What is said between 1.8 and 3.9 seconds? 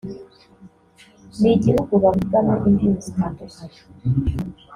bavugamo indimi zitandukanye